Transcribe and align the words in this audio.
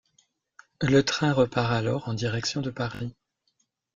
Le 0.81 1.03
train 1.05 1.31
repart 1.31 1.71
alors 1.71 2.07
en 2.07 2.15
direction 2.15 2.61
de 2.61 2.71
Paris. 2.71 3.13